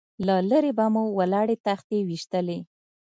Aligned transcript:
له 0.27 0.35
لرې 0.49 0.71
به 0.77 0.85
مو 0.93 1.03
ولاړې 1.19 1.55
تختې 1.65 1.97
ويشتلې. 2.07 2.59